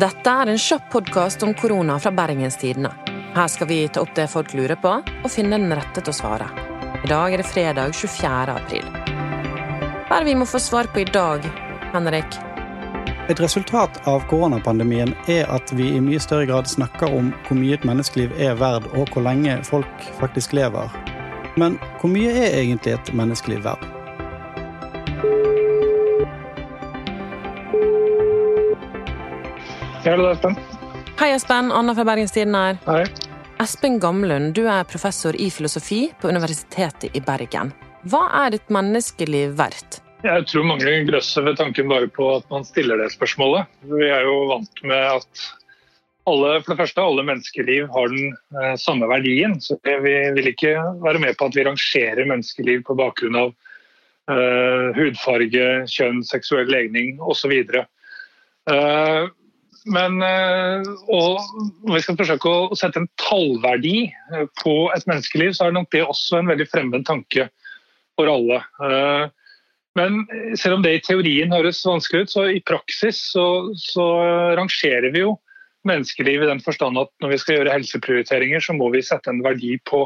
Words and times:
Dette 0.00 0.32
er 0.32 0.48
en 0.48 0.58
kjapp 0.58 0.86
podkast 0.92 1.42
om 1.42 1.50
korona 1.54 1.98
fra 2.00 2.10
Bergens 2.14 2.56
Tidende. 2.56 2.88
Her 3.34 3.48
skal 3.52 3.68
vi 3.68 3.82
ta 3.88 4.00
opp 4.00 4.14
det 4.16 4.30
folk 4.32 4.54
lurer 4.56 4.78
på, 4.80 4.92
og 5.02 5.28
finne 5.28 5.58
den 5.60 5.74
rette 5.76 6.00
til 6.00 6.14
å 6.14 6.16
svare. 6.16 6.46
I 7.04 7.10
dag 7.10 7.34
er 7.34 7.42
det 7.42 7.48
fredag 7.50 7.92
24. 7.98 8.54
april. 8.54 8.86
Hva 10.06 10.16
er 10.16 10.24
det 10.24 10.30
vi 10.30 10.38
må 10.40 10.48
få 10.48 10.62
svar 10.62 10.88
på 10.94 11.02
i 11.02 11.04
dag, 11.10 11.44
Henrik? 11.92 12.40
Et 13.28 13.44
resultat 13.44 14.00
av 14.08 14.24
koronapandemien 14.30 15.12
er 15.28 15.44
at 15.52 15.74
vi 15.76 15.92
i 15.92 16.00
mye 16.00 16.22
større 16.22 16.48
grad 16.48 16.70
snakker 16.70 17.12
om 17.20 17.34
hvor 17.44 17.60
mye 17.60 17.76
et 17.76 17.84
menneskeliv 17.84 18.32
er 18.40 18.56
verd, 18.62 18.88
og 18.96 19.10
hvor 19.12 19.26
lenge 19.28 19.60
folk 19.68 20.10
faktisk 20.22 20.56
lever. 20.56 20.88
Men 21.60 21.76
hvor 22.00 22.14
mye 22.14 22.32
er 22.46 22.62
egentlig 22.62 22.96
et 22.96 23.12
menneskeliv 23.12 23.66
verd? 23.68 23.99
Hallo, 30.00 30.30
Espen. 30.30 30.54
Hei, 31.20 31.34
Espen. 31.34 31.66
Anna 31.76 31.92
fra 31.94 32.04
Bergens 32.08 32.32
Tidende 32.32 32.60
her. 32.64 32.78
Hei. 32.86 33.02
Espen 33.60 33.98
Gamlund, 34.00 34.54
du 34.56 34.62
er 34.64 34.86
professor 34.88 35.36
i 35.36 35.50
filosofi 35.52 36.06
på 36.22 36.30
Universitetet 36.32 37.12
i 37.12 37.20
Bergen. 37.20 37.74
Hva 38.08 38.22
er 38.46 38.56
et 38.56 38.70
menneskeliv 38.72 39.52
verdt? 39.58 39.98
Jeg 40.24 40.46
tror 40.48 40.64
mange 40.64 40.94
grøsser 41.04 41.44
ved 41.44 41.58
tanken 41.60 41.92
bare 41.92 42.08
på 42.08 42.30
at 42.38 42.46
man 42.52 42.64
stiller 42.64 42.96
det 42.96 43.10
spørsmålet. 43.12 43.68
Vi 43.92 44.08
er 44.08 44.24
jo 44.24 44.38
vant 44.48 44.80
med 44.88 45.04
at 45.18 45.42
alle, 46.32 46.54
for 46.62 46.72
det 46.72 46.78
første, 46.80 47.04
alle 47.04 47.24
menneskeliv 47.28 47.90
har 47.92 48.08
den 48.14 48.32
eh, 48.56 48.76
samme 48.80 49.08
verdien. 49.10 49.58
Så 49.60 49.76
vi 49.84 50.14
vil 50.38 50.48
ikke 50.48 50.78
være 51.04 51.20
med 51.20 51.36
på 51.36 51.50
at 51.50 51.58
vi 51.58 51.66
rangerer 51.68 52.24
menneskeliv 52.24 52.86
på 52.88 52.96
bakgrunn 52.96 53.36
av 53.42 53.52
eh, 54.32 54.88
hudfarge, 54.96 55.68
kjønn, 55.92 56.24
seksuell 56.24 56.72
legning 56.72 57.20
osv. 57.20 57.52
Uh, 58.70 59.28
men 59.88 60.20
og 61.08 61.40
når 61.86 61.94
vi 61.94 62.02
skal 62.04 62.18
forsøke 62.18 62.50
å 62.52 62.76
sette 62.78 63.00
en 63.00 63.10
tallverdi 63.20 64.10
eh, 64.10 64.46
på 64.60 64.74
et 64.94 65.06
menneskeliv, 65.08 65.54
så 65.56 65.68
er 65.68 65.76
nok 65.76 65.90
det 65.94 66.04
også 66.04 66.40
en 66.40 66.50
veldig 66.52 66.66
fremmed 66.68 67.06
tanke 67.08 67.48
for 68.18 68.28
alle. 68.28 68.60
Uh, 68.82 69.30
men 69.98 70.20
selv 70.60 70.78
om 70.78 70.84
det 70.84 70.92
i 70.98 71.04
teorien 71.04 71.54
høres 71.54 71.80
vanskelig 71.86 72.26
ut, 72.26 72.32
så 72.34 72.44
i 72.52 72.60
praksis 72.62 73.22
så, 73.32 73.46
så 73.80 74.06
rangerer 74.58 75.08
vi 75.14 75.24
jo 75.24 75.34
menneskeliv 75.88 76.44
i 76.44 76.50
den 76.50 76.60
forstand 76.62 77.00
at 77.00 77.10
når 77.24 77.32
vi 77.32 77.38
skal 77.40 77.56
gjøre 77.56 77.72
helseprioriteringer, 77.74 78.62
så 78.62 78.76
må 78.76 78.90
vi 78.92 79.02
sette 79.02 79.32
en 79.32 79.40
verdi 79.42 79.78
på, 79.88 80.04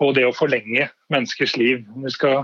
på 0.00 0.10
det 0.16 0.24
å 0.26 0.34
forlenge 0.34 0.88
menneskers 1.12 1.54
liv. 1.60 1.84
Når 1.92 2.08
vi 2.08 2.14
skal 2.16 2.40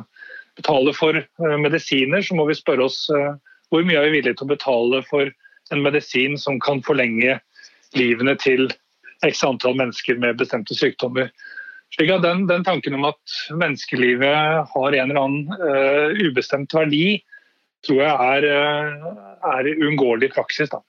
betale 0.60 0.94
for 0.96 1.18
medisiner, 1.64 2.22
så 2.22 2.36
må 2.36 2.46
vi 2.46 2.58
spørre 2.60 2.86
oss 2.86 3.00
hvor 3.08 3.82
mye 3.88 3.98
er 3.98 4.06
vi 4.06 4.20
villige 4.20 4.38
til 4.38 4.46
å 4.46 4.52
betale 4.52 5.02
for 5.08 5.32
en 5.74 5.82
medisin 5.84 6.36
som 6.40 6.60
kan 6.62 6.82
forlenge 6.86 7.38
livene 7.96 8.36
til 8.40 8.68
x 9.24 9.42
antall 9.46 9.76
mennesker 9.78 10.18
med 10.20 10.38
bestemte 10.40 10.76
sykdommer. 10.76 11.30
Slik 11.94 12.10
at 12.12 12.24
den, 12.24 12.44
den 12.50 12.64
tanken 12.66 12.96
om 12.98 13.06
at 13.08 13.36
menneskelivet 13.54 14.66
har 14.72 14.96
en 14.98 15.10
eller 15.10 15.22
annen 15.22 15.52
uh, 15.54 16.26
ubestemt 16.26 16.74
verdi, 16.74 17.20
tror 17.86 18.02
jeg 18.02 18.32
er, 18.32 18.48
uh, 18.50 19.36
er 19.54 19.70
uunngåelig 19.76 20.32
praksis. 20.34 20.72
Da. 20.72 20.82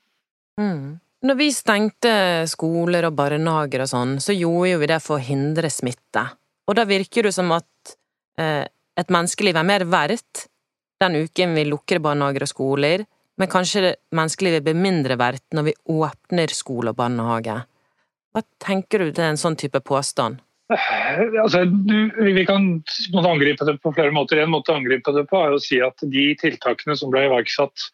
Mm. 0.59 0.97
Når 1.27 1.39
vi 1.39 1.49
stengte 1.53 2.11
skoler 2.49 3.07
og 3.07 3.15
barnehager 3.17 3.85
og 3.85 3.91
sånn, 3.93 4.17
så 4.23 4.35
gjorde 4.35 4.81
vi 4.81 4.91
det 4.91 4.99
for 5.05 5.17
å 5.17 5.23
hindre 5.23 5.71
smitte. 5.73 6.25
Og 6.67 6.75
da 6.77 6.83
virker 6.89 7.29
det 7.29 7.33
som 7.37 7.53
at 7.55 7.95
uh, 8.41 8.65
et 8.97 9.13
menneskeliv 9.13 9.57
er 9.57 9.69
mer 9.69 9.85
verdt 9.87 10.47
den 11.01 11.19
uken 11.27 11.53
vi 11.53 11.67
lukker 11.69 12.01
barnehager 12.01 12.45
og 12.47 12.51
skoler, 12.51 13.05
men 13.37 13.49
kanskje 13.51 13.83
det 13.83 13.93
menneskelivet 14.17 14.65
blir 14.65 14.77
mindre 14.77 15.17
verdt 15.19 15.55
når 15.55 15.69
vi 15.69 15.77
åpner 15.93 16.53
skole 16.53 16.93
og 16.93 16.99
barnehage. 16.99 17.59
Hva 18.33 18.43
tenker 18.61 19.01
du 19.01 19.11
til 19.11 19.25
en 19.27 19.39
sånn 19.39 19.57
type 19.59 19.81
påstand? 19.85 20.41
Altså, 20.67 21.63
du, 21.63 22.11
vi 22.35 22.43
kan 22.45 22.67
angripe 23.23 23.65
det 23.65 23.77
på 23.79 23.93
flere 23.95 24.11
måter. 24.11 24.41
En 24.41 24.51
måte 24.51 24.73
å 24.73 24.79
angripe 24.81 25.13
det 25.15 25.23
på 25.29 25.39
er 25.39 25.55
å 25.55 25.61
si 25.63 25.79
at 25.83 26.03
de 26.03 26.25
tiltakene 26.41 26.97
som 26.99 27.13
ble 27.13 27.23
iverksatt 27.29 27.87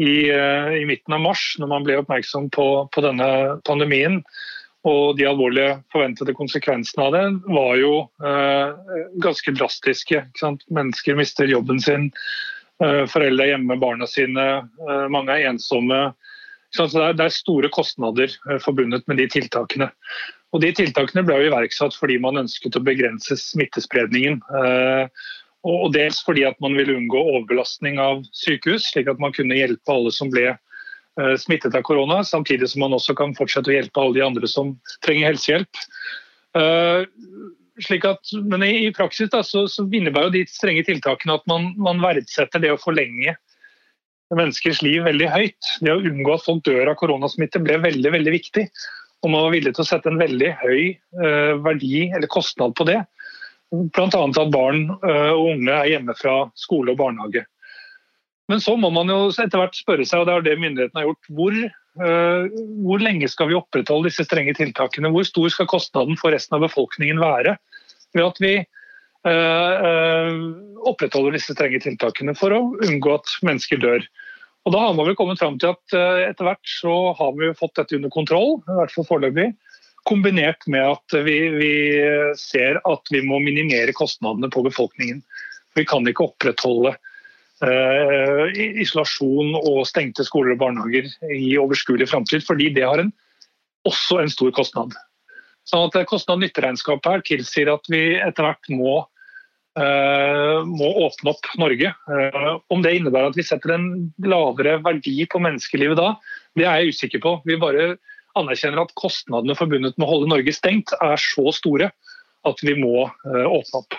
i, 0.00 0.28
eh, 0.32 0.70
i, 0.80 0.84
midten 0.88 1.16
av 1.16 1.22
mars, 1.24 1.44
når 1.60 1.72
man 1.72 1.84
ble 1.84 1.98
oppmerksom 2.00 2.48
på, 2.56 2.66
på 2.92 3.04
denne 3.04 3.28
pandemien, 3.68 4.22
og 4.86 5.16
de 5.18 5.26
alvorlige 5.26 5.80
forventede 5.92 6.36
konsekvensene 6.38 7.06
av 7.08 7.14
det 7.16 7.24
var 7.50 7.72
jo 7.80 7.94
eh, 8.22 8.98
ganske 9.24 9.54
drastiske. 9.56 10.22
Mennesker 10.70 11.18
mister 11.18 11.50
jobben 11.50 11.80
sin, 11.82 12.10
eh, 12.12 12.55
foreldre 12.82 13.44
er 13.44 13.52
hjemme 13.54 13.72
med 13.72 13.82
barna 13.82 14.08
sine, 14.10 14.46
eh, 14.88 15.06
mange 15.12 15.32
er 15.34 15.50
ensomme. 15.50 16.00
Så 16.74 16.88
det 16.92 17.22
er, 17.22 17.32
store 17.32 17.70
kostnader 17.72 18.28
eh, 18.28 18.60
forbundet 18.62 19.06
med 19.08 19.20
de 19.22 19.28
tiltakene. 19.32 19.90
Og 20.54 20.62
De 20.62 20.70
tiltakene 20.72 21.24
ble 21.26 21.40
jo 21.40 21.50
iverksatt 21.50 21.96
fordi 21.96 22.18
man 22.22 22.38
ønsket 22.42 22.78
å 22.78 22.84
begrense 22.84 23.36
smittespredningen. 23.40 24.38
Eh, 24.60 25.26
og 25.66 25.90
Dels 25.96 26.20
fordi 26.22 26.44
at 26.46 26.60
man 26.62 26.76
ville 26.78 26.94
unngå 26.94 27.18
overbelastning 27.18 27.98
av 27.98 28.22
sykehus, 28.36 28.92
slik 28.92 29.08
at 29.10 29.18
man 29.22 29.34
kunne 29.34 29.56
hjelpe 29.58 29.92
alle 29.92 30.12
som 30.14 30.30
ble 30.30 30.52
Eh, 31.20 31.36
smittet 31.36 31.74
av 31.74 31.82
korona, 31.82 32.24
samtidig 32.24 32.68
som 32.68 32.80
man 32.84 32.92
også 32.92 33.14
kan 33.16 33.32
fortsette 33.36 33.72
å 33.72 33.76
hjelpe 33.78 34.00
alle 34.02 34.18
de 34.18 34.24
andre 34.24 34.48
som 34.52 34.74
trenger 35.04 35.30
helsehjelp. 35.30 35.84
At, 37.76 38.30
men 38.48 38.62
i, 38.64 38.86
i 38.86 38.92
praksis 38.94 39.28
da, 39.32 39.42
så, 39.44 39.66
så 39.68 39.84
innebærer 39.84 40.32
de 40.32 40.46
strenge 40.48 40.84
tiltakene 40.86 41.36
at 41.36 41.44
man, 41.50 41.74
man, 41.76 42.00
verdsetter 42.00 42.62
det 42.62 42.70
å 42.72 42.80
forlenge 42.80 43.36
menneskers 44.34 44.80
liv 44.82 45.04
veldig 45.06 45.28
høyt. 45.30 45.72
Det 45.84 45.92
å 45.92 46.00
unngå 46.00 46.34
at 46.34 46.46
folk 46.46 46.64
dør 46.66 46.90
av 46.90 46.96
koronasmitte 46.98 47.60
ble 47.62 47.76
veldig 47.84 48.14
veldig 48.16 48.32
viktig. 48.32 48.64
Og 49.24 49.32
man 49.32 49.46
var 49.46 49.54
villig 49.54 49.74
til 49.76 49.84
å 49.84 49.88
sette 49.88 50.10
en 50.10 50.20
veldig 50.20 50.54
høy 50.62 50.80
uh, 51.20 51.52
verdi 51.64 52.08
eller 52.08 52.30
kostnad 52.32 52.74
på 52.78 52.88
det. 52.88 53.02
Bl.a. 53.74 54.08
at 54.08 54.54
barn 54.54 54.88
uh, 55.02 55.32
og 55.34 55.52
unge 55.56 55.76
er 55.76 55.92
hjemme 55.92 56.16
fra 56.18 56.36
skole 56.58 56.94
og 56.94 57.00
barnehage. 57.00 57.44
Men 58.50 58.62
så 58.62 58.76
må 58.78 58.92
man 58.94 59.10
jo 59.10 59.26
etter 59.32 59.58
hvert 59.58 59.78
spørre 59.78 60.06
seg, 60.06 60.22
og 60.22 60.28
det 60.28 60.34
er 60.36 60.46
det 60.46 60.60
myndighetene 60.62 61.02
har 61.02 61.08
gjort, 61.08 61.30
hvor, 61.38 61.56
hvor, 61.96 63.02
lenge 63.02 63.28
skal 63.32 63.50
vi 63.50 63.56
opprettholde 63.58 64.10
disse 64.10 64.26
strenge 64.26 64.54
tiltakene? 64.58 65.10
Hvor 65.14 65.26
stor 65.26 65.52
skal 65.52 65.68
kostnaden 65.70 66.18
for 66.20 66.34
resten 66.34 66.58
av 66.58 66.66
befolkningen 66.66 67.20
være 67.22 67.56
ved 68.16 68.24
at 68.24 68.40
vi 68.40 68.52
uh, 68.60 69.74
uh, 69.86 70.34
opprettholder 70.88 71.36
disse 71.36 71.56
strenge 71.56 71.80
tiltakene 71.84 72.36
for 72.36 72.54
å 72.56 72.60
unngå 72.86 73.16
at 73.16 73.36
mennesker 73.46 73.80
dør? 73.82 74.04
Og 74.66 74.74
Da 74.74 74.82
har 74.82 74.94
man 74.98 75.06
vel 75.06 75.16
kommet 75.18 75.38
fram 75.38 75.60
til 75.62 75.70
at 75.76 75.94
etter 76.26 76.42
hvert 76.48 76.66
så 76.66 76.94
har 77.14 77.36
vi 77.38 77.52
fått 77.54 77.76
dette 77.78 77.94
under 78.00 78.10
kontroll, 78.10 78.56
i 78.66 78.78
hvert 78.80 78.90
fall 78.90 79.06
foreløpig. 79.06 79.52
Kombinert 80.10 80.66
med 80.66 80.82
at 80.82 81.14
vi, 81.22 81.36
vi 81.54 81.74
ser 82.40 82.80
at 82.82 83.12
vi 83.14 83.20
må 83.22 83.38
minimere 83.44 83.94
kostnadene 83.94 84.50
på 84.50 84.64
befolkningen. 84.66 85.20
Vi 85.78 85.86
kan 85.86 86.02
ikke 86.10 86.26
opprettholde 86.32 86.96
Uh, 87.64 88.35
isolasjon 88.54 89.54
og 89.58 89.82
stengte 89.88 90.24
skoler 90.26 90.54
og 90.54 90.62
barnehager 90.62 91.10
i 91.32 91.56
overskuelig 91.60 92.08
framtid, 92.10 92.44
fordi 92.46 92.70
det 92.76 92.86
har 92.86 93.02
en, 93.02 93.12
også 93.88 94.20
en 94.22 94.32
stor 94.32 94.52
kostnad. 94.56 94.96
Sånn 95.66 95.88
at 95.88 96.06
Kostnad-nytteregnskapet 96.06 97.10
her 97.10 97.22
tilsier 97.26 97.72
at 97.72 97.88
vi 97.90 98.00
etter 98.22 98.46
hvert 98.46 98.68
må, 98.70 99.00
uh, 99.80 100.58
må 100.62 100.90
åpne 101.08 101.32
opp 101.32 101.48
Norge. 101.58 101.90
Uh, 102.06 102.52
om 102.70 102.84
det 102.84 102.94
innebærer 102.98 103.32
at 103.32 103.38
vi 103.38 103.46
setter 103.46 103.74
en 103.74 103.88
lavere 104.22 104.78
verdi 104.84 105.18
på 105.30 105.42
menneskelivet 105.42 105.98
da, 105.98 106.12
det 106.58 106.68
er 106.68 106.84
jeg 106.84 106.94
usikker 106.94 107.24
på. 107.24 107.34
Vi 107.50 107.58
bare 107.58 107.96
anerkjenner 108.38 108.84
at 108.84 108.94
kostnadene 109.00 109.58
forbundet 109.58 109.98
med 109.98 110.06
å 110.06 110.12
holde 110.12 110.30
Norge 110.30 110.54
stengt 110.54 110.94
er 111.00 111.18
så 111.18 111.50
store 111.56 111.90
at 112.46 112.62
vi 112.62 112.76
må 112.78 113.08
åpne 113.26 113.80
opp. 113.80 113.96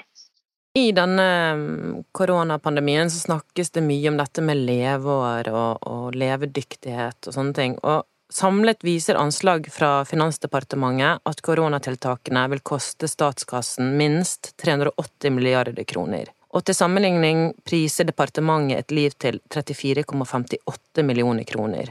I 0.78 0.92
denne 0.92 1.54
mm, 1.54 2.04
koronapandemien 2.12 3.10
så 3.12 3.20
snakkes 3.20 3.72
det 3.74 3.82
mye 3.82 4.12
om 4.12 4.18
dette 4.20 4.44
med 4.46 4.60
leveår 4.68 5.48
og, 5.50 5.88
og 5.90 6.14
levedyktighet 6.14 7.30
og 7.30 7.34
sånne 7.34 7.58
ting. 7.58 7.78
Og 7.82 8.04
samlet 8.30 8.86
viser 8.86 9.18
anslag 9.18 9.66
fra 9.74 10.04
Finansdepartementet 10.06 11.24
at 11.26 11.42
koronatiltakene 11.42 12.44
vil 12.52 12.62
koste 12.62 13.10
statskassen 13.10 13.96
minst 13.98 14.52
380 14.62 15.34
milliarder 15.34 15.88
kroner. 15.90 16.30
Og 16.54 16.68
til 16.68 16.78
sammenligning 16.78 17.56
priser 17.66 18.06
departementet 18.06 18.84
et 18.84 18.94
liv 18.94 19.16
til 19.18 19.40
34,58 19.50 21.08
millioner 21.10 21.48
kroner. 21.50 21.90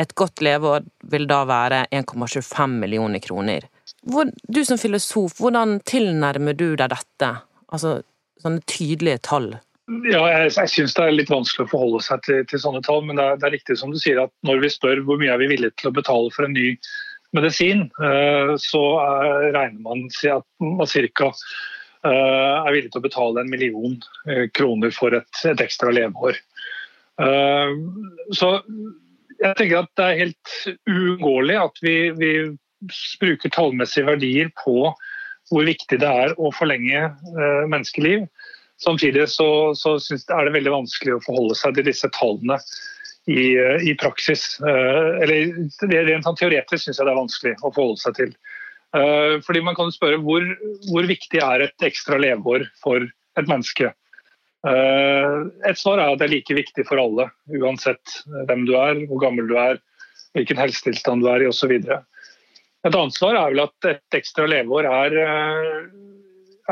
Et 0.00 0.14
godt 0.14 0.40
leveår 0.40 0.88
vil 1.12 1.28
da 1.28 1.42
være 1.44 1.84
1,25 1.92 2.80
millioner 2.80 3.20
kroner. 3.20 3.68
Hvor, 4.08 4.32
du 4.48 4.64
som 4.64 4.80
filosof, 4.80 5.36
hvordan 5.42 5.80
tilnærmer 5.84 6.56
du 6.56 6.70
deg 6.72 6.88
dette? 6.94 7.30
Altså 7.74 7.98
sånne 8.42 8.62
tydelige 8.70 9.22
tall? 9.26 9.50
Ja, 10.04 10.20
jeg, 10.28 10.52
jeg 10.52 10.70
syns 10.72 10.94
det 10.96 11.04
er 11.06 11.14
litt 11.16 11.32
vanskelig 11.32 11.64
å 11.64 11.70
forholde 11.70 12.02
seg 12.04 12.20
til, 12.26 12.42
til 12.50 12.60
sånne 12.60 12.82
tall. 12.84 13.00
Men 13.08 13.20
det 13.20 13.24
er, 13.24 13.40
det 13.40 13.48
er, 13.48 13.54
riktig 13.56 13.78
som 13.80 13.92
du 13.92 13.98
sier 14.00 14.20
at 14.22 14.32
når 14.46 14.62
vi 14.64 14.72
spør 14.72 15.02
hvor 15.06 15.20
mye 15.20 15.32
er 15.32 15.40
vi 15.42 15.50
villige 15.54 15.76
til 15.80 15.90
å 15.90 15.96
betale 15.96 16.32
for 16.34 16.44
en 16.44 16.56
ny 16.56 16.74
medisin, 17.36 17.86
uh, 18.00 18.54
så 18.60 18.82
er, 19.02 19.48
regner 19.56 19.82
man 19.84 20.06
at 20.08 20.46
man 20.64 20.88
ca. 21.18 21.32
Uh, 21.98 22.62
er 22.62 22.76
villig 22.76 22.92
til 22.92 23.00
å 23.00 23.08
betale 23.08 23.42
en 23.42 23.50
million 23.50 23.96
uh, 24.30 24.46
kroner 24.54 24.92
for 24.94 25.16
et, 25.18 25.42
et 25.48 25.64
ekstra 25.64 25.92
leveår. 25.92 26.38
Så 28.38 28.48
jeg 29.42 29.56
tenker 29.58 29.80
at 29.80 29.90
det 29.98 30.04
er 30.04 30.20
helt 30.20 30.52
uunngåelig 30.86 31.56
at 31.58 31.80
vi, 31.82 31.96
vi, 32.14 32.32
bruker 33.18 33.50
tallmessige 33.50 34.06
verdier 34.06 34.52
på 34.62 34.92
hvor 35.50 35.66
viktig 35.68 36.00
det 36.02 36.08
er 36.08 36.34
å 36.38 36.52
forlenge 36.54 37.08
uh, 37.08 37.64
menneskeliv. 37.70 38.26
Samtidig 38.78 39.26
så, 39.32 39.74
så 39.74 39.96
er 39.98 40.46
det 40.46 40.54
veldig 40.54 40.74
vanskelig 40.74 41.16
å 41.16 41.24
forholde 41.24 41.56
seg 41.58 41.78
til 41.78 41.88
disse 41.88 42.10
tallene 42.14 42.60
i, 43.26 43.56
uh, 43.58 43.78
i 43.82 43.94
praksis. 43.98 44.50
Uh, 44.62 45.18
eller 45.24 45.54
Rent 46.10 46.28
sånn 46.28 46.40
teoretisk 46.40 46.84
syns 46.84 47.00
jeg 47.00 47.08
det 47.08 47.14
er 47.14 47.22
vanskelig 47.22 47.56
å 47.62 47.72
forholde 47.72 48.02
seg 48.04 48.18
til. 48.20 48.36
fordi 49.44 49.60
Man 49.60 49.76
kan 49.76 49.90
spørre 49.92 50.16
hvor, 50.24 50.44
hvor 50.88 51.04
viktig 51.04 51.42
er 51.44 51.66
et 51.66 51.84
ekstra 51.84 52.16
leveår 52.22 52.64
for 52.80 53.04
et 53.36 53.50
menneske. 53.50 53.90
Eh, 54.66 55.36
et 55.70 55.78
svar 55.78 56.00
er 56.00 56.10
at 56.10 56.20
det 56.20 56.26
er 56.26 56.34
like 56.34 56.56
viktig 56.56 56.84
for 56.88 57.00
alle, 57.00 57.28
uansett 57.60 58.16
hvem 58.48 58.64
du 58.66 58.74
er, 58.78 59.04
hvor 59.10 59.22
gammel 59.22 59.46
du 59.50 59.54
er, 59.60 59.78
hvilken 60.36 60.58
helsetilstand 60.58 61.22
du 61.22 61.30
er 61.30 61.44
i 61.44 61.50
osv. 61.50 61.76
Et 62.86 62.94
annet 62.94 63.16
svar 63.16 63.34
er 63.34 63.50
vel 63.50 63.64
at 63.64 63.88
et 63.90 64.18
ekstra 64.18 64.46
leveår 64.50 64.86
er, 64.86 65.16
eh, 65.24 65.88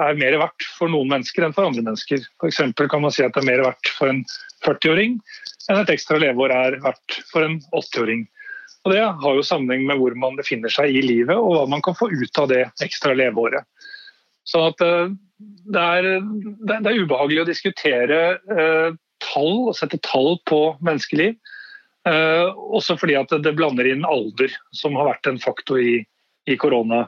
er 0.07 0.21
mer 0.21 0.39
verdt 0.45 0.69
for 0.77 0.93
noen 0.93 1.11
mennesker 1.11 1.47
enn 1.47 1.55
for 1.57 1.67
andre 1.67 1.83
mennesker. 1.83 2.23
F.eks. 2.39 2.63
kan 2.79 3.03
man 3.03 3.15
si 3.15 3.25
at 3.27 3.35
det 3.35 3.43
er 3.43 3.51
mer 3.51 3.65
verdt 3.67 3.93
for 3.97 4.13
en 4.13 4.23
40-åring 4.67 5.19
enn 5.67 5.83
et 5.83 5.93
ekstra 5.97 6.19
leveår 6.23 6.55
er 6.55 6.79
verdt 6.85 7.21
for 7.31 7.47
en 7.47 7.59
80-åring. 7.75 8.27
Og 8.87 8.93
Det 8.95 9.03
har 9.03 9.35
jo 9.35 9.43
sammenheng 9.43 9.87
med 9.89 9.99
hvor 9.99 10.15
man 10.15 10.39
befinner 10.39 10.71
seg 10.71 10.95
i 10.95 11.03
livet 11.03 11.35
og 11.35 11.57
hva 11.57 11.65
man 11.71 11.83
kan 11.83 11.97
få 11.99 12.07
ut 12.13 12.39
av 12.39 12.51
det 12.53 12.63
ekstra 12.85 13.17
leveåret. 13.19 13.67
Så 14.47 14.69
eh, 14.71 15.09
det 15.75 15.83
er, 15.83 16.07
det 16.23 16.79
er, 16.79 17.03
ubehagelig 17.03 17.43
å 17.43 17.49
diskutere 17.49 18.21
eh, 18.39 18.95
tall 19.25 19.53
og 19.67 19.75
sette 19.75 19.99
tall 20.07 20.37
på 20.47 20.61
menneskeliv. 20.87 21.35
Eh, 22.07 22.49
også 22.55 22.95
fordi 23.01 23.17
at 23.19 23.33
det 23.43 23.55
blander 23.59 23.89
inn 23.91 24.07
alder, 24.07 24.53
som 24.75 24.95
har 24.99 25.09
vært 25.11 25.27
en 25.31 25.41
faktor 25.43 25.81
i, 25.83 25.99
i 26.47 26.59
korona. 26.61 27.07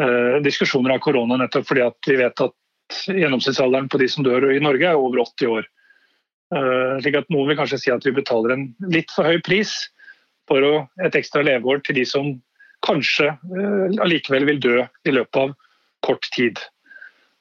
Eh, 0.00 0.40
diskusjoner 0.44 0.96
av 0.96 1.02
korona, 1.04 1.36
nettopp 1.40 1.68
fordi 1.68 1.84
at 1.84 2.08
vi 2.08 2.16
vet 2.22 2.44
at 2.46 3.00
gjennomsnittsalderen 3.10 3.90
på 3.92 4.00
de 4.00 4.08
som 4.10 4.24
dør 4.24 4.48
i 4.54 4.62
Norge 4.64 4.88
er 4.88 5.00
over 5.00 5.20
80 5.26 5.52
år. 5.58 5.68
Eh, 6.56 6.94
slik 7.04 7.20
at 7.20 7.30
Noen 7.32 7.50
vil 7.50 7.60
kanskje 7.60 7.82
si 7.82 7.92
at 7.92 8.06
vi 8.06 8.16
betaler 8.16 8.56
en 8.56 8.66
litt 8.94 9.12
for 9.12 9.28
høy 9.28 9.42
pris 9.44 9.76
for 10.48 10.64
å, 10.64 10.72
et 11.04 11.16
ekstra 11.16 11.44
leveår 11.44 11.84
til 11.84 12.00
de 12.00 12.08
som 12.08 12.34
kanskje 12.84 13.30
allikevel 14.04 14.44
vil 14.44 14.58
dø 14.60 14.80
i 15.08 15.12
løpet 15.14 15.38
av 15.40 15.54
kort 16.04 16.26
tid. 16.34 16.58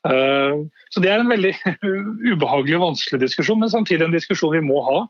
Så 0.07 1.03
Det 1.03 1.09
er 1.11 1.19
en 1.19 1.27
veldig 1.27 1.51
ubehagelig 2.31 2.77
og 2.77 2.85
vanskelig 2.85 3.19
diskusjon, 3.25 3.59
men 3.59 3.73
samtidig 3.73 4.07
en 4.07 4.15
diskusjon 4.15 4.55
vi 4.55 4.63
må 4.63 4.79
ha. 4.87 5.01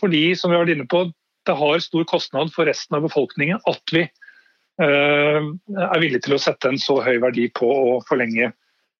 Fordi 0.00 0.32
som 0.38 0.50
vi 0.50 0.56
har 0.56 0.64
vært 0.64 0.76
inne 0.76 0.88
på, 0.90 1.04
det 1.46 1.54
har 1.58 1.82
stor 1.82 2.04
kostnad 2.08 2.52
for 2.54 2.68
resten 2.70 2.96
av 2.96 3.06
befolkningen 3.06 3.58
at 3.68 3.94
vi 3.94 4.02
eh, 4.06 5.40
er 5.42 6.02
villige 6.02 6.26
til 6.26 6.36
å 6.36 6.42
sette 6.42 6.70
en 6.70 6.78
så 6.80 7.00
høy 7.02 7.18
verdi 7.22 7.48
på 7.54 7.66
å 7.66 7.98
forlenge 8.08 8.52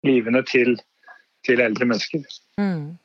livene 0.07 0.43
til, 0.49 0.75
til 1.47 1.63
eldre 1.63 1.87
mennesker. 1.89 2.27
Mm. 2.61 2.99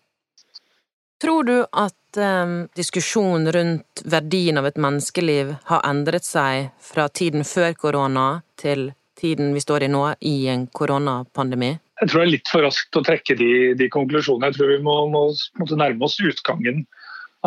Tror 1.21 1.47
du 1.47 1.55
at 1.71 2.19
um, 2.21 2.67
diskusjonen 2.77 3.49
rundt 3.53 4.03
verdien 4.05 4.57
av 4.61 4.67
et 4.69 4.77
menneskeliv 4.77 5.55
har 5.69 5.85
endret 5.87 6.25
seg 6.25 6.69
fra 6.83 7.07
tiden 7.09 7.45
før 7.47 7.73
korona 7.73 8.27
til 8.61 8.91
tiden 9.17 9.49
vi 9.55 9.63
står 9.63 9.87
i 9.87 9.89
nå, 9.89 10.03
i 10.21 10.37
en 10.53 10.67
koronapandemi? 10.69 11.71
Jeg 11.97 12.11
tror 12.11 12.21
det 12.21 12.27
er 12.27 12.33
litt 12.35 12.51
for 12.51 12.65
raskt 12.67 12.99
å 12.99 13.01
trekke 13.05 13.33
de, 13.39 13.51
de 13.79 13.87
konklusjonene. 13.89 14.51
Jeg 14.51 14.59
tror 14.59 14.69
vi 14.75 14.81
må, 14.85 14.97
må, 15.09 15.23
må, 15.57 15.69
nærme 15.73 16.05
oss 16.05 16.19
utgangen 16.21 16.83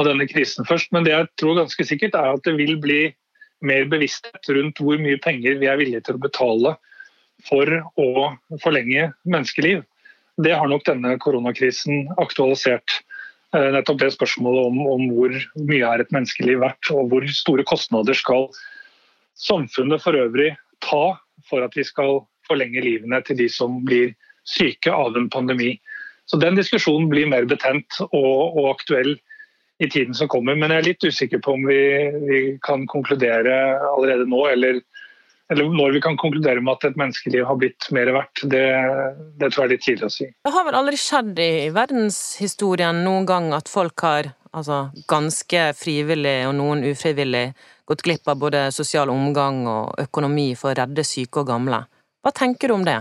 av 0.01 0.09
denne 0.09 0.27
krisen 0.31 0.67
først. 0.69 0.91
Men 0.95 1.07
det 1.07 1.15
jeg 1.15 1.29
tror 1.41 1.59
ganske 1.61 1.87
sikkert 1.87 2.17
er 2.19 2.33
at 2.35 2.47
det 2.47 2.57
vil 2.59 2.77
bli 2.83 3.03
mer 3.67 3.85
bevissthet 3.93 4.49
rundt 4.57 4.81
hvor 4.81 5.01
mye 5.01 5.21
penger 5.21 5.61
vi 5.61 5.69
er 5.69 5.79
villige 5.81 6.07
til 6.07 6.17
å 6.17 6.25
betale 6.25 6.75
for 7.49 7.69
å 8.01 8.11
forlenge 8.63 9.11
menneskeliv. 9.29 9.85
Det 10.41 10.57
har 10.57 10.69
nok 10.71 10.87
denne 10.89 11.17
koronakrisen 11.21 12.09
aktualisert. 12.21 13.01
Eh, 13.57 13.71
nettopp 13.75 14.01
det 14.01 14.13
spørsmålet 14.15 14.69
om, 14.71 14.81
om 14.95 15.07
hvor 15.13 15.37
mye 15.69 15.93
er 15.93 16.03
et 16.03 16.13
menneskeliv 16.15 16.63
verdt, 16.63 16.93
og 16.95 17.11
hvor 17.13 17.27
store 17.35 17.67
kostnader 17.69 18.17
skal 18.17 18.49
samfunnet 19.41 20.03
for 20.05 20.17
øvrig 20.17 20.53
ta 20.85 21.17
for 21.49 21.65
at 21.65 21.77
vi 21.77 21.85
skal 21.85 22.23
forlenge 22.49 22.83
livene 22.85 23.21
til 23.27 23.39
de 23.41 23.49
som 23.53 23.81
blir 23.87 24.15
syke 24.49 24.93
av 24.93 25.17
en 25.19 25.29
pandemi. 25.33 25.75
Så 26.31 26.39
Den 26.41 26.57
diskusjonen 26.57 27.09
blir 27.11 27.29
mer 27.29 27.49
betent 27.49 28.01
og, 28.13 28.57
og 28.57 28.71
aktuell 28.77 29.17
i 29.81 29.89
tiden 29.91 30.15
som 30.15 30.29
kommer. 30.29 30.57
Men 30.57 30.73
jeg 30.75 30.83
er 30.83 30.89
litt 30.91 31.05
usikker 31.05 31.41
på 31.45 31.57
om 31.57 31.67
vi, 31.69 31.83
vi 32.29 32.41
kan 32.65 32.85
konkludere 32.91 33.55
allerede 33.89 34.27
nå, 34.29 34.41
eller, 34.53 34.81
eller, 35.53 35.71
når 35.77 35.97
vi 35.97 36.03
kan 36.05 36.19
konkludere 36.21 36.61
med 36.61 36.77
at 36.77 36.91
et 36.91 36.99
menneskeliv 37.01 37.47
har 37.49 37.57
blitt 37.61 37.89
mer 37.97 38.13
verdt. 38.13 38.45
Det, 38.53 38.67
det 39.41 39.49
tror 39.49 39.65
jeg 39.65 39.71
er 39.71 39.75
litt 39.75 39.87
tidlig 39.87 40.11
å 40.11 40.13
si. 40.13 40.29
Det 40.45 40.53
har 40.53 40.67
vel 40.69 40.79
aldri 40.83 41.01
skjedd 41.01 41.41
i 41.41 41.53
verdenshistorien 41.75 43.01
noen 43.07 43.29
gang 43.31 43.49
at 43.57 43.73
folk 43.73 44.05
har 44.05 44.35
altså, 44.53 44.83
ganske 45.09 45.71
frivillig 45.81 46.43
og 46.51 46.59
noen 46.61 46.85
ufrivillig 46.91 47.47
gått 47.89 48.05
glipp 48.07 48.29
av 48.29 48.37
både 48.43 48.67
sosial 48.75 49.11
omgang 49.11 49.65
og 49.65 49.97
økonomi 50.05 50.53
for 50.61 50.75
å 50.75 50.83
redde 50.83 51.07
syke 51.09 51.41
og 51.41 51.49
gamle. 51.55 51.87
Hva 52.21 52.37
tenker 52.37 52.69
du 52.69 52.77
om 52.77 52.85
det? 52.85 53.01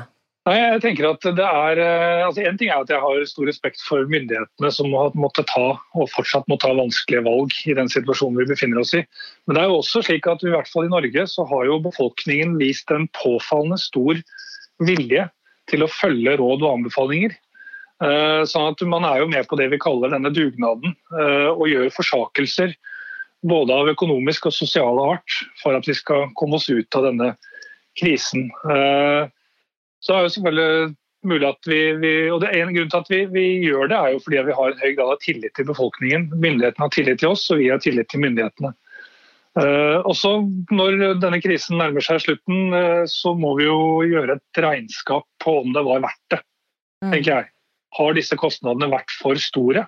Nei, 0.50 0.56
jeg 0.58 0.82
tenker 0.82 1.06
at 1.06 1.26
det 1.38 1.46
er, 1.46 1.80
eh, 1.84 2.24
altså 2.26 2.42
En 2.48 2.56
ting 2.58 2.72
er 2.72 2.82
at 2.82 2.90
jeg 2.90 3.02
har 3.04 3.26
stor 3.30 3.46
respekt 3.46 3.84
for 3.86 4.08
myndighetene 4.10 4.72
som 4.74 4.96
har 4.98 5.14
måttet 5.20 5.46
ta 5.52 5.76
og 5.78 6.10
fortsatt 6.10 6.48
må 6.50 6.58
ta 6.58 6.72
vanskelige 6.74 7.22
valg 7.28 7.54
i 7.70 7.76
den 7.78 7.92
situasjonen 7.92 8.40
vi 8.40 8.48
befinner 8.50 8.82
oss 8.82 8.96
i. 8.98 9.04
Men 9.46 9.56
det 9.56 9.62
er 9.62 9.70
jo 9.70 9.78
også 9.84 10.02
slik 10.08 10.26
at 10.32 10.42
i 10.42 10.50
hvert 10.50 10.72
fall 10.72 10.88
i 10.88 10.94
Norge 10.96 11.28
så 11.30 11.46
har 11.52 11.70
jo 11.70 11.78
befolkningen 11.86 12.58
vist 12.58 12.90
en 12.96 13.06
påfallende 13.20 13.78
stor 13.78 14.18
vilje 14.90 15.30
til 15.70 15.86
å 15.86 15.92
følge 16.00 16.38
råd 16.42 16.66
og 16.66 16.80
anbefalinger. 16.80 17.38
Eh, 18.02 18.42
sånn 18.50 18.72
at 18.74 18.82
Man 18.90 19.06
er 19.06 19.22
jo 19.22 19.30
med 19.30 19.46
på 19.46 19.60
det 19.60 19.70
vi 19.70 19.84
kaller 19.86 20.16
denne 20.16 20.34
dugnaden, 20.34 20.98
eh, 21.14 21.50
og 21.52 21.68
gjør 21.70 21.94
forsakelser 21.94 22.74
både 23.46 23.76
av 23.76 23.94
økonomisk 23.94 24.50
og 24.50 24.56
sosial 24.56 24.98
art 25.12 25.42
for 25.62 25.78
at 25.78 25.86
vi 25.86 25.94
skal 25.94 26.32
komme 26.40 26.58
oss 26.58 26.72
ut 26.74 26.96
av 26.98 27.12
denne 27.12 27.36
krisen. 28.00 28.50
Eh, 30.00 30.06
så 30.06 30.16
er 30.16 30.26
jo 30.26 30.34
selvfølgelig 30.36 30.96
mulig 31.28 31.48
at 31.50 31.68
vi, 31.68 31.80
vi 32.00 32.12
og 32.32 32.42
det 32.42 32.54
En 32.56 32.74
grunn 32.74 32.92
til 32.92 33.02
at 33.02 33.10
vi, 33.12 33.24
vi, 33.28 33.46
gjør 33.68 33.90
det, 33.92 33.98
er 33.98 34.14
jo 34.14 34.22
fordi 34.24 34.44
vi 34.48 34.56
har 34.56 34.72
en 34.72 34.84
høy 34.84 34.94
grad 34.96 35.16
av 35.16 35.24
tillit 35.24 35.56
til 35.56 35.68
befolkningen. 35.68 36.30
Myndighetene 36.36 36.86
har 36.86 36.94
tillit 36.96 37.20
til 37.20 37.34
oss, 37.34 37.50
og 37.52 37.60
vi 37.60 37.70
har 37.70 37.82
tillit 37.84 38.10
til 38.12 38.24
myndighetene. 38.24 38.74
Uh, 39.60 40.00
også 40.08 40.46
Når 40.72 41.18
denne 41.20 41.40
krisen 41.42 41.80
nærmer 41.82 42.06
seg 42.06 42.22
slutten, 42.24 42.70
uh, 42.72 43.04
så 43.10 43.34
må 43.36 43.56
vi 43.58 43.66
jo 43.66 44.06
gjøre 44.08 44.38
et 44.38 44.62
regnskap 44.62 45.26
på 45.44 45.56
om 45.66 45.74
det 45.76 45.84
var 45.84 46.06
verdt 46.06 46.36
det. 46.36 46.40
Mm. 47.04 47.12
tenker 47.14 47.32
jeg. 47.32 47.50
Har 47.98 48.16
disse 48.16 48.38
kostnadene 48.38 48.92
vært 48.92 49.14
for 49.20 49.40
store? 49.42 49.86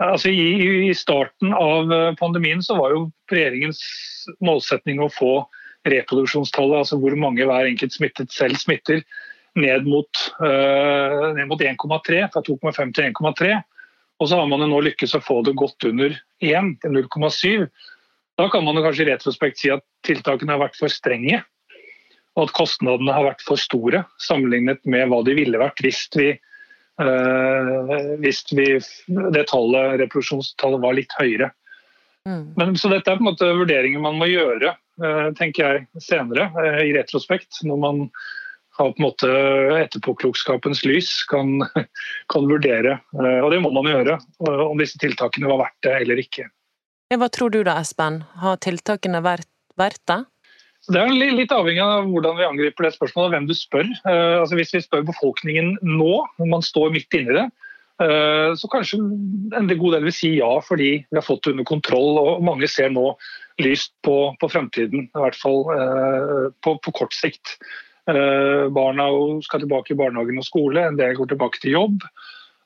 Altså, 0.00 0.30
i, 0.32 0.88
I 0.88 0.94
starten 0.96 1.52
av 1.52 1.90
eh, 1.92 2.14
pandemien 2.16 2.62
så 2.64 2.76
var 2.78 2.94
jo 2.94 3.02
regjeringens 3.30 3.80
målsetning 4.40 5.02
å 5.04 5.10
få 5.12 5.44
reproduksjonstallet, 5.88 6.82
altså 6.82 6.96
hvor 7.00 7.16
mange 7.20 7.44
hver 7.48 7.68
enkelt 7.68 7.92
smittet 7.92 8.32
selv 8.32 8.56
smitter, 8.60 9.02
ned 9.60 9.86
mot, 9.88 10.24
uh, 10.42 11.36
mot 11.48 11.60
1,3, 11.60 12.24
fra 12.32 12.42
2,5 12.46 12.94
til 12.96 13.10
1,3. 13.10 13.54
Og 14.20 14.28
så 14.28 14.36
har 14.36 14.50
man 14.50 14.64
jo 14.64 14.68
nå 14.72 14.82
lykkes 14.88 15.16
å 15.16 15.22
få 15.24 15.40
det 15.46 15.56
godt 15.60 15.86
under 15.88 16.16
1, 16.44 16.74
til 16.82 16.98
0,7. 16.98 17.70
Da 18.40 18.48
kan 18.52 18.64
man 18.66 18.76
jo 18.76 18.84
kanskje 18.84 19.06
i 19.06 19.10
retrospekt 19.12 19.60
si 19.60 19.72
at 19.72 19.84
tiltakene 20.06 20.56
har 20.56 20.64
vært 20.64 20.78
for 20.80 20.92
strenge. 20.92 21.40
Og 22.38 22.46
at 22.46 22.54
kostnadene 22.56 23.12
har 23.12 23.26
vært 23.26 23.42
for 23.44 23.60
store 23.60 24.04
sammenlignet 24.22 24.84
med 24.88 25.08
hva 25.10 25.22
de 25.26 25.34
ville 25.36 25.60
vært 25.60 25.82
hvis 25.84 26.06
vi 26.16 26.30
Eh, 27.00 28.16
hvis 28.20 28.44
vi, 28.52 28.66
det 29.32 29.46
tallet, 29.48 29.96
reproduksjonstallet 30.02 30.82
var 30.82 30.96
litt 30.98 31.14
høyere. 31.16 31.48
Mm. 32.28 32.42
Men, 32.58 32.74
så 32.76 32.90
dette 32.92 33.08
er 33.08 33.16
på 33.16 33.24
en 33.24 33.30
måte 33.30 33.48
vurderinger 33.56 34.02
man 34.04 34.18
må 34.20 34.28
gjøre 34.28 34.74
eh, 34.74 35.28
tenker 35.38 35.64
jeg, 35.64 35.86
senere, 36.04 36.50
eh, 36.60 36.82
i 36.90 36.92
retrospekt. 36.96 37.62
Når 37.64 37.80
man 37.80 38.02
har 38.80 38.94
på 38.96 39.02
en 39.02 39.06
måte 39.06 39.30
etterpåklokskapens 39.82 40.82
lys 40.88 41.12
kan, 41.30 41.60
kan 42.32 42.48
vurdere, 42.48 42.98
og 43.12 43.50
det 43.52 43.60
må 43.62 43.72
man 43.76 43.88
gjøre, 43.90 44.16
om 44.48 44.80
disse 44.80 44.98
tiltakene 45.02 45.50
var 45.52 45.66
verdt 45.66 45.86
det 45.86 45.94
eller 46.00 46.22
ikke. 46.24 46.48
Hva 47.10 47.26
tror 47.32 47.50
du 47.50 47.62
da, 47.66 47.80
Espen? 47.82 48.20
Har 48.38 48.60
tiltakene 48.62 49.18
vært, 49.24 49.48
vært 49.80 50.02
det? 50.06 50.20
Det 50.88 50.96
er 50.96 51.10
litt 51.12 51.52
avhengig 51.52 51.82
av 51.84 52.06
hvordan 52.08 52.38
vi 52.38 52.46
angriper 52.46 52.86
det 52.86 52.94
spørsmålet, 52.94 53.34
hvem 53.34 53.48
du 53.50 53.56
spør. 53.56 53.84
Eh, 54.08 54.36
altså 54.40 54.56
hvis 54.56 54.72
vi 54.72 54.80
spør 54.84 55.04
befolkningen 55.10 55.74
nå, 55.84 56.12
når 56.40 56.48
man 56.54 56.64
står 56.64 56.94
midt 56.94 57.16
inni 57.18 57.36
det, 57.36 57.44
eh, 58.00 58.54
så 58.56 58.70
kanskje 58.72 59.02
en 59.58 59.68
god 59.68 59.98
del 59.98 60.06
vil 60.08 60.16
si 60.16 60.32
ja 60.38 60.54
fordi 60.64 60.90
vi 61.02 61.18
har 61.18 61.26
fått 61.26 61.44
det 61.44 61.52
under 61.52 61.68
kontroll. 61.68 62.16
og 62.22 62.42
Mange 62.46 62.70
ser 62.70 62.94
nå 62.94 63.12
lyst 63.60 63.92
på, 64.06 64.32
på 64.40 64.48
fremtiden, 64.48 65.10
i 65.10 65.24
hvert 65.26 65.36
fall 65.36 65.66
eh, 65.76 66.48
på, 66.64 66.78
på 66.80 66.96
kort 66.96 67.16
sikt. 67.18 67.58
Barna 68.06 69.06
skal 69.44 69.64
tilbake 69.64 69.94
i 69.94 69.98
barnehagen 69.98 70.40
og 70.40 70.46
skole, 70.46 70.82
en 70.82 70.98
del 70.98 71.16
går 71.18 71.32
tilbake 71.32 71.60
til 71.62 71.76
jobb. 71.76 72.06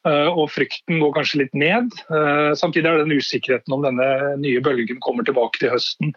Og 0.04 0.50
frykten 0.52 1.00
går 1.00 1.14
kanskje 1.16 1.40
litt 1.42 1.54
ned. 1.56 1.88
Samtidig 2.60 2.90
er 2.90 2.98
det 2.98 3.06
den 3.06 3.18
usikkerheten 3.18 3.72
om 3.72 3.84
denne 3.86 4.08
nye 4.40 4.60
bølgen 4.64 5.00
kommer 5.04 5.24
tilbake 5.24 5.62
til 5.62 5.72
høsten, 5.72 6.12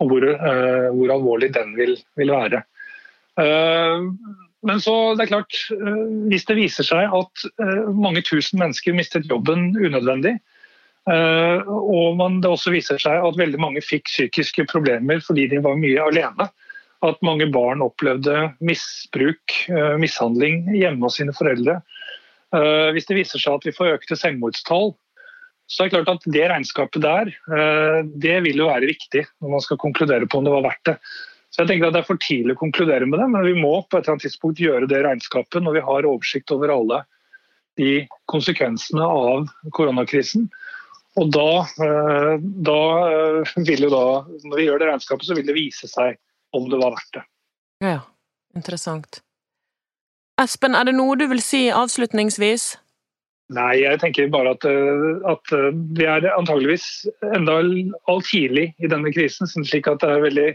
og 0.00 0.10
hvor, 0.10 0.24
hvor 0.96 1.12
alvorlig 1.12 1.52
den 1.52 1.74
vil, 1.76 1.94
vil 2.16 2.32
være. 2.32 2.62
Men 4.66 4.80
så 4.82 5.14
det 5.14 5.26
er 5.26 5.32
klart, 5.34 5.58
hvis 6.32 6.46
det 6.48 6.58
viser 6.58 6.86
seg 6.88 7.12
at 7.14 7.46
mange 7.92 8.24
tusen 8.24 8.58
mennesker 8.62 8.96
mistet 8.96 9.28
jobben 9.30 9.68
unødvendig, 9.76 10.38
og 11.06 12.22
det 12.42 12.50
også 12.50 12.72
viser 12.74 12.98
seg 12.98 13.22
at 13.22 13.38
veldig 13.38 13.60
mange 13.62 13.84
fikk 13.84 14.08
psykiske 14.08 14.66
problemer 14.72 15.20
fordi 15.22 15.46
de 15.52 15.60
var 15.62 15.78
mye 15.78 16.08
alene, 16.08 16.48
at 17.04 17.24
mange 17.24 17.48
barn 17.52 17.84
opplevde 17.84 18.50
misbruk, 18.64 19.56
eh, 19.68 19.96
mishandling 20.00 20.64
hjemme 20.76 21.04
hos 21.04 21.18
sine 21.20 21.34
foreldre. 21.36 21.80
Eh, 22.56 22.88
hvis 22.96 23.08
det 23.08 23.18
viser 23.18 23.42
seg 23.42 23.58
at 23.58 23.66
vi 23.68 23.74
får 23.76 23.96
økte 23.98 24.18
selvmordstall, 24.18 24.94
så 25.66 25.82
er 25.82 25.88
det 25.88 25.96
klart 25.96 26.12
at 26.14 26.28
det 26.30 26.44
regnskapet 26.52 27.02
der, 27.02 27.32
eh, 27.52 28.02
det 28.06 28.36
vil 28.44 28.62
jo 28.62 28.70
være 28.70 28.88
viktig 28.88 29.26
når 29.42 29.56
man 29.56 29.64
skal 29.64 29.80
konkludere 29.82 30.28
på 30.28 30.38
om 30.38 30.46
det 30.46 30.54
var 30.54 30.68
verdt 30.70 30.92
det. 30.92 30.96
Så 31.50 31.62
jeg 31.62 31.68
tenker 31.68 31.88
at 31.88 31.94
Det 31.94 32.00
er 32.02 32.10
for 32.10 32.20
tidlig 32.20 32.54
å 32.54 32.62
konkludere 32.64 33.06
med 33.06 33.18
det, 33.18 33.28
men 33.28 33.44
vi 33.44 33.54
må 33.54 33.82
på 33.82 33.96
et 33.96 34.04
eller 34.04 34.16
annet 34.16 34.26
tidspunkt 34.28 34.60
gjøre 34.60 34.88
det 34.88 35.04
regnskapet 35.04 35.62
når 35.62 35.78
vi 35.78 35.86
har 35.88 36.08
oversikt 36.08 36.52
over 36.52 36.68
alle 36.68 37.04
de 37.76 38.06
konsekvensene 38.28 39.04
av 39.04 39.48
koronakrisen. 39.72 40.50
Og 41.16 41.32
da, 41.32 41.64
da 42.60 42.80
vil 43.56 43.86
jo 43.86 43.88
da, 43.88 44.24
Når 44.44 44.56
vi 44.56 44.66
gjør 44.66 44.78
det 44.78 44.88
regnskapet, 44.90 45.24
så 45.24 45.36
vil 45.36 45.46
det 45.46 45.56
vise 45.56 45.88
seg 45.88 46.18
om 46.56 46.68
det 46.72 46.80
var 46.80 46.96
verdt 46.96 47.20
det. 47.20 47.24
Ja, 47.84 48.00
interessant. 48.56 49.20
Espen, 50.40 50.76
er 50.76 50.88
det 50.88 50.96
noe 50.96 51.16
du 51.16 51.24
vil 51.30 51.40
si 51.44 51.66
avslutningsvis? 51.72 52.74
Nei, 53.54 53.76
jeg 53.84 54.00
tenker 54.02 54.30
bare 54.32 54.56
at, 54.56 54.64
eh, 54.66 55.18
at 55.30 55.52
eh, 55.54 55.70
vi 55.96 56.06
er 56.10 56.26
antageligvis 56.32 57.06
enda 57.36 57.60
alt 57.62 58.26
tidlig 58.26 58.72
i 58.82 58.90
denne 58.90 59.12
krisen. 59.14 59.46
slik 59.46 59.86
at 59.86 60.02
det 60.02 60.10
er 60.10 60.24
veldig 60.24 60.48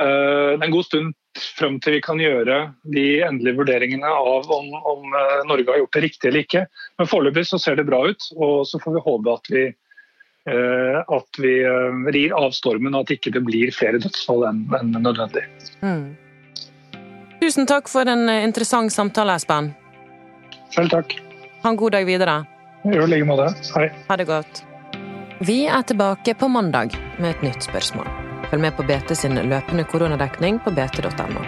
uh, 0.00 0.58
en 0.58 0.72
god 0.72 0.86
stund 0.86 1.14
frem 1.58 1.76
til 1.82 1.96
vi 1.96 2.02
kan 2.02 2.18
gjøre 2.18 2.56
de 2.94 3.04
endelige 3.22 3.60
vurderingene 3.60 4.10
av 4.10 4.50
om, 4.50 4.72
om 4.74 5.06
Norge 5.46 5.70
har 5.70 5.78
gjort 5.82 5.94
det 5.94 6.02
riktig 6.02 6.28
eller 6.28 6.44
ikke. 6.44 6.64
Men 6.98 7.10
foreløpig 7.10 7.46
så 7.46 7.60
ser 7.62 7.78
det 7.78 7.86
bra 7.86 8.02
ut, 8.10 8.26
og 8.36 8.66
så 8.66 8.80
får 8.82 8.96
vi 8.96 9.04
håpe 9.06 9.36
at 9.36 9.52
vi 9.54 9.64
at 10.50 11.38
vi 11.38 11.60
eh, 11.62 12.00
rir 12.14 12.34
av 12.36 12.50
stormen, 12.56 12.94
og 12.94 13.00
at 13.06 13.14
ikke 13.16 13.32
det 13.34 13.42
blir 13.46 13.72
flere 13.74 13.98
dødsfall 14.02 14.46
enn 14.50 14.92
nødvendig. 14.96 15.46
Mm. 15.84 16.16
Tusen 17.40 17.66
takk 17.66 17.88
for 17.88 18.08
en 18.08 18.28
eh, 18.28 18.44
interessant 18.44 18.92
samtale, 18.92 19.34
Espen. 19.38 19.72
Selv 20.74 20.90
takk. 20.92 21.14
Ha 21.62 21.68
en 21.70 21.76
god 21.76 21.92
dag 21.96 22.04
videre. 22.08 22.44
I 22.84 23.06
like 23.06 23.24
måte. 23.28 23.54
Hei. 23.74 23.88
Ha 24.08 24.16
det 24.16 24.24
godt. 24.28 24.64
Vi 25.44 25.66
er 25.68 25.82
tilbake 25.88 26.34
på 26.34 26.48
mandag 26.48 26.88
med 27.18 27.30
et 27.30 27.42
nytt 27.44 27.62
spørsmål. 27.64 28.06
Følg 28.50 28.62
med 28.64 28.76
på 28.76 28.82
BT 28.88 29.14
sin 29.16 29.34
løpende 29.36 29.84
koronadekning 29.88 30.58
på 30.64 30.70
bt.no. 30.76 31.42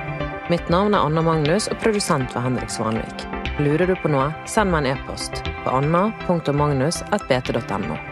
Mitt 0.51 0.69
navn 0.73 0.95
er 0.95 1.01
Anna 1.07 1.23
Magnus, 1.25 1.69
og 1.69 1.77
produsent 1.81 2.35
var 2.35 2.43
Henrik 2.47 2.71
Svanvik. 2.73 3.19
Lurer 3.61 3.87
du 3.89 3.95
på 4.01 4.09
noe, 4.13 4.33
send 4.49 4.71
meg 4.73 4.81
en 4.85 4.91
e-post 4.97 5.33
på 5.65 5.71
anna.magnus.bt.no. 5.77 8.12